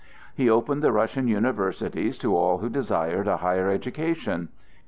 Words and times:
He 0.33 0.49
opened 0.49 0.81
the 0.81 0.91
Russian 0.91 1.27
universities 1.27 2.17
to 2.17 2.35
all 2.35 2.57
who 2.57 2.69
desired 2.69 3.27
a 3.27 3.37
higher 3.37 3.69
education. 3.69 4.49